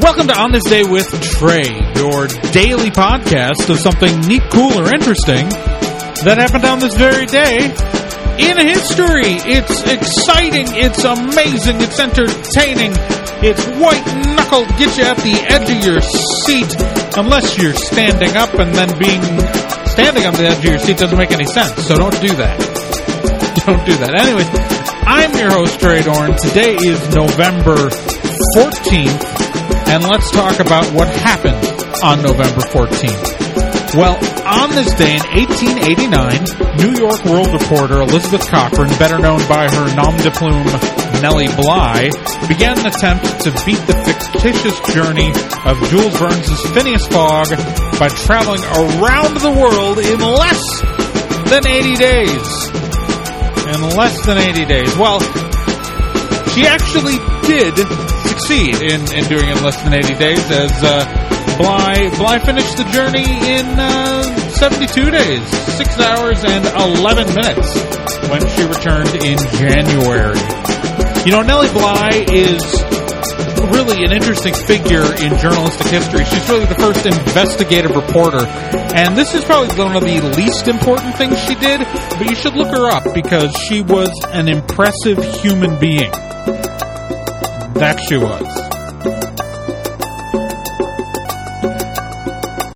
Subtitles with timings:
[0.00, 4.92] Welcome to On This Day with Trae, your daily podcast of something neat, cool, or
[4.92, 5.48] interesting
[6.24, 7.72] that happened on this very day
[8.38, 9.38] in history.
[9.44, 12.92] It's exciting, it's amazing, it's entertaining,
[13.40, 14.04] it's white
[14.36, 16.00] knuckled, get you at the edge of your
[16.44, 16.70] seat,
[17.16, 19.22] unless you're standing up and then being
[19.88, 22.58] standing on the edge of your seat doesn't make any sense, so don't do that.
[23.64, 24.12] Don't do that.
[24.20, 24.44] Anyway,
[25.08, 26.36] I'm your host, Trae Dorn.
[26.36, 27.88] Today is November
[28.56, 29.33] 14th,
[29.88, 31.64] and let's talk about what happened
[32.02, 33.94] on November 14th.
[33.94, 39.70] Well, on this day in 1889, New York World reporter Elizabeth Cochran, better known by
[39.70, 40.66] her nom de plume
[41.22, 42.10] Nellie Bly,
[42.48, 45.30] began an attempt to beat the fictitious journey
[45.62, 47.54] of Jules Verne's Phineas Fogg
[47.98, 50.64] by traveling around the world in less
[51.48, 52.48] than 80 days.
[53.70, 54.96] In less than 80 days.
[54.98, 55.20] Well,
[56.54, 57.74] she actually did
[58.22, 62.76] succeed in, in doing it in less than 80 days as uh, Bly, Bly finished
[62.76, 65.42] the journey in uh, 72 days,
[65.76, 67.74] 6 hours and 11 minutes
[68.30, 70.38] when she returned in January.
[71.26, 72.60] You know, Nellie Bly is
[73.72, 76.24] really an interesting figure in journalistic history.
[76.24, 78.46] She's really the first investigative reporter,
[78.94, 81.80] and this is probably one of the least important things she did,
[82.18, 86.10] but you should look her up because she was an impressive human being.
[87.74, 88.63] That she was.